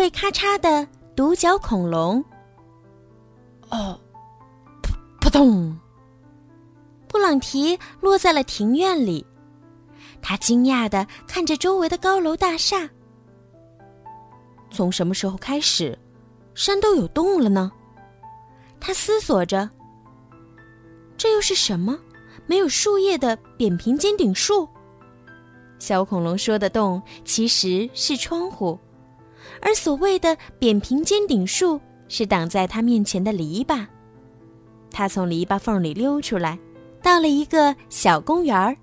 [0.00, 2.24] 会咔嚓的独角恐龙。
[3.68, 4.00] 哦，
[4.82, 5.78] 扑扑通！
[7.06, 9.26] 布朗提落在了庭院里，
[10.22, 12.88] 他惊讶的看着周围的高楼大厦。
[14.70, 15.98] 从什么时候开始，
[16.54, 17.70] 山都有洞了呢？
[18.80, 19.68] 他思索着。
[21.18, 21.98] 这又是什么？
[22.46, 24.66] 没有树叶的扁平尖顶树？
[25.78, 28.78] 小恐龙说的“洞”其实是窗户。
[29.60, 33.86] 而所谓的扁平尖顶树是挡在他面前的篱笆。
[34.90, 36.58] 他从篱笆缝里溜出来，
[37.02, 38.76] 到了一个小公园儿。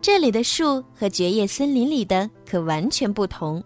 [0.00, 3.62] 这里的树和绝叶森林里的可完全不同。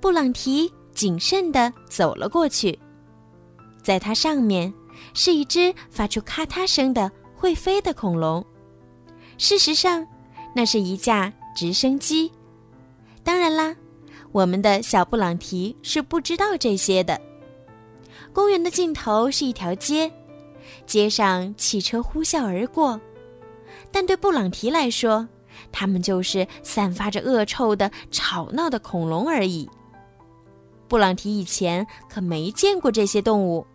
[0.00, 2.78] 布朗提谨慎地走了过去，
[3.82, 4.72] 在它上面
[5.14, 8.44] 是一只发出咔嗒声的会飞的恐龙。
[9.38, 10.06] 事实上，
[10.54, 12.30] 那是一架直升机。
[13.22, 13.74] 当然啦。
[14.32, 17.20] 我们的小布朗提是不知道这些的。
[18.32, 20.10] 公园的尽头是一条街，
[20.86, 22.98] 街上汽车呼啸而过，
[23.90, 25.28] 但对布朗提来说，
[25.70, 29.68] 它们就是散发着恶臭的吵闹的恐龙而已。
[30.88, 33.66] 布朗提以前可没见过这些动物，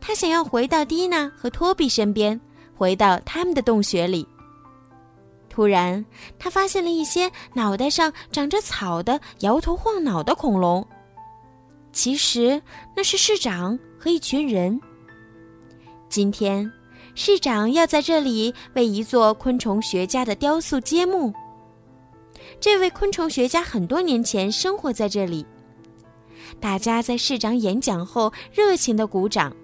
[0.00, 2.38] 他想要回到蒂娜和托比身边，
[2.74, 4.26] 回到他们的洞穴里。
[5.54, 6.04] 突然，
[6.36, 10.84] 他发现了一些脑袋上长着草的、摇头晃脑的恐龙。
[11.92, 12.60] 其实
[12.96, 14.80] 那是市长和一群人。
[16.08, 16.68] 今天，
[17.14, 21.32] 市长要在这里为一座昆虫学家的雕塑揭幕。
[22.58, 25.46] 这位昆虫学家很多年前生活在这里。
[26.58, 29.54] 大家在市长演讲后热情的鼓掌。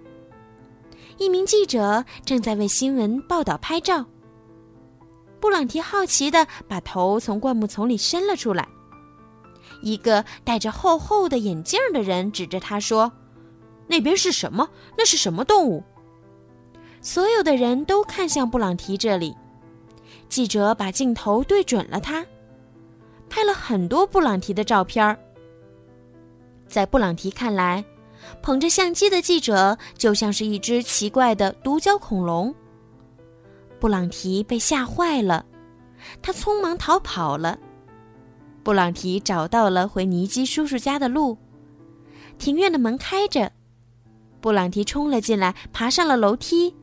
[1.19, 4.07] 一名记者正在为新闻报道拍照。
[5.41, 8.69] 布朗提好奇地把头从灌木丛里伸了出来。
[9.83, 13.11] 一个戴着厚厚的眼镜的人指着他说
[13.89, 14.69] ：“那边是什么？
[14.99, 15.83] 那是什么动物？”
[17.01, 19.35] 所有的人都看向布朗提这里。
[20.29, 22.25] 记者把镜头对准了他，
[23.29, 25.19] 拍了很多布朗提的照片。
[26.69, 27.85] 在布朗提看来，
[28.43, 32.55] 捧着相机的记者就像是一只奇怪的独角恐龙。
[33.81, 35.45] 布朗提被吓坏了，
[36.21, 37.59] 他匆忙逃跑了。
[38.63, 41.39] 布朗提找到了回尼基叔叔家的路，
[42.39, 43.51] 庭院的门开着，
[44.41, 46.75] 布朗提冲了进来，爬上了楼梯。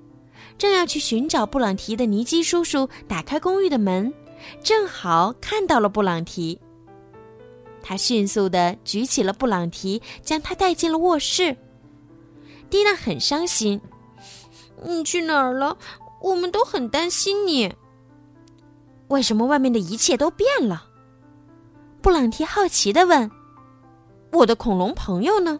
[0.58, 4.12] 正要去寻找布朗提的尼基叔叔打开公寓的门，
[4.64, 6.60] 正好看到了布朗提。
[7.84, 11.56] 他迅速地举起了布朗提，将他带进了卧室。
[12.72, 13.80] 蒂娜很伤心
[14.84, 15.78] ：“你去哪儿了？
[16.22, 17.74] 我们都很担心你。
[19.08, 20.86] 为什么外面的一切都变了？”
[22.02, 23.30] 布朗提好奇地问
[24.31, 25.60] ：“我的恐龙朋友呢？”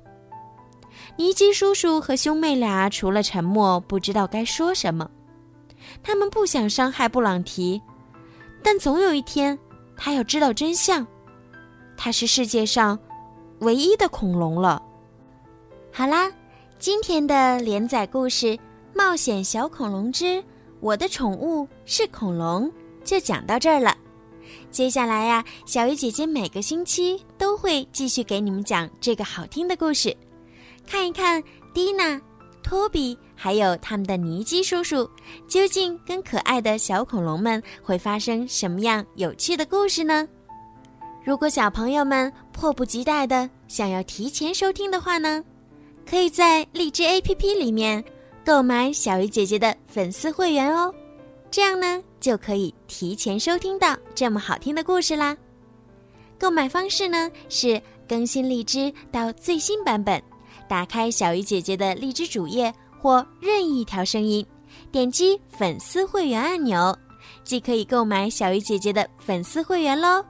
[1.18, 5.10] 尼基叔叔和兄妹俩除了沉默，不知道该说什么。
[6.04, 7.82] 他们不想伤害布朗提，
[8.64, 9.58] 但总有一天，
[9.96, 11.06] 他要知道真相。
[11.96, 12.98] 他是世界上
[13.60, 14.82] 唯一的恐龙了。
[15.92, 16.32] 好啦，
[16.78, 18.48] 今天的连载故事
[18.98, 20.44] 《冒险小恐龙之
[20.80, 22.68] 我的宠物是恐龙》
[23.04, 23.96] 就讲到这儿了。
[24.72, 30.18] 接下来呀，小鱼姐姐每个星期都会继续给你们讲这个好听的故事。
[30.88, 31.42] 看一看
[31.76, 32.20] 蒂娜、
[32.64, 35.08] 托比还有他们的尼基叔叔，
[35.48, 40.28] 究竟跟可爱的小恐龙们会发生什么样有趣的故事呢？
[41.24, 45.44] 如果小朋友们迫不及待的想要提前收听的话呢，
[46.04, 48.04] 可以在荔枝 APP 里面
[48.48, 50.96] 购买小鱼姐姐的粉丝会员哦，
[51.52, 55.36] 这样呢就可以提前收听到这么好听的故事啦。
[56.40, 60.24] 购买方式呢是更新荔枝到最新版本。
[60.66, 64.46] 打开小鱼姐姐的荔枝主页或任意一条声音，
[64.94, 66.98] 点击粉丝会员按钮，
[67.44, 70.24] 即可以购买小鱼姐姐的粉丝会员喽。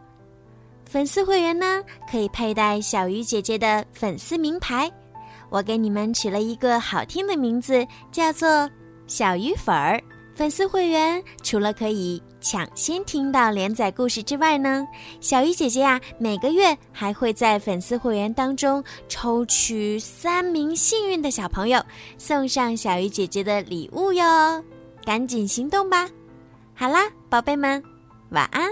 [0.90, 4.92] 粉丝会员呢，可以佩戴小鱼姐姐的粉丝名牌，
[5.50, 8.70] 我给你们取了一个好听的名字，叫做
[9.08, 10.02] 小鱼粉儿。
[10.34, 14.88] 粉丝会员除了可以抢先听到连载故事之外呢，
[15.20, 21.84] 小鱼姐姐呀，每个月还会在粉丝会员当中抽取三名幸运的小朋友，
[22.20, 24.64] 送上小鱼姐姐的礼物哟，
[25.04, 26.08] 赶紧行动吧！
[26.76, 27.82] 好啦，宝贝们，
[28.30, 28.70] 晚安。